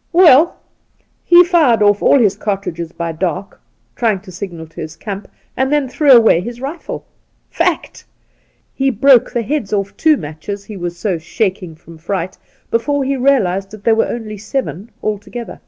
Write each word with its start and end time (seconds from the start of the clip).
'Well, 0.12 0.54
he 1.24 1.42
fired 1.42 1.82
off 1.82 2.00
all 2.00 2.16
his 2.20 2.36
cartridges 2.36 2.92
by 2.92 3.10
dark, 3.10 3.60
trying 3.96 4.20
to 4.20 4.30
signal 4.30 4.68
to 4.68 4.80
his 4.80 4.94
camp, 4.94 5.26
and 5.56 5.72
then 5.72 5.88
threw 5.88 6.12
away 6.12 6.40
his 6.40 6.60
rifle. 6.60 7.04
Fact! 7.50 8.04
He 8.72 8.88
broke 8.90 9.32
the 9.32 9.42
heads 9.42 9.72
off 9.72 9.96
two 9.96 10.16
matches— 10.16 10.62
he 10.66 10.76
was 10.76 11.04
shaking 11.18 11.74
so 11.76 11.82
from 11.82 11.98
fright— 11.98 12.38
^before 12.72 13.04
he 13.04 13.16
realized 13.16 13.72
that 13.72 13.82
there 13.82 13.96
were 13.96 14.06
only 14.06 14.38
seven 14.38 14.92
altogether. 15.02 15.58